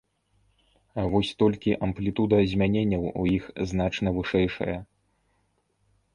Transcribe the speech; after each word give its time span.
Вось 1.15 1.33
толькі 1.43 1.75
амплітуда 1.87 2.39
змяненняў 2.55 3.03
у 3.25 3.27
іх 3.37 3.43
значна 3.75 4.09
вышэйшая. 4.19 4.77